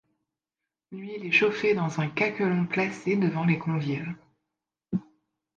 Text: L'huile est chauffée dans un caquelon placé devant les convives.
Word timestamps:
L'huile 0.91 1.25
est 1.27 1.31
chauffée 1.31 1.75
dans 1.75 1.99
un 1.99 2.07
caquelon 2.07 2.65
placé 2.65 3.15
devant 3.17 3.45
les 3.45 3.59
convives. 3.59 4.15